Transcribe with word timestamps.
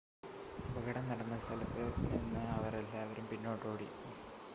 അപകടം 0.67 1.09
നടന്ന 1.09 1.37
സ്ഥലത്ത് 1.37 1.83
നിന്ന് 2.05 2.43
അവർ 2.55 2.75
എല്ലാവരും 2.75 3.27
പിന്നോട്ട് 3.27 3.67
ഓടി 3.67 3.89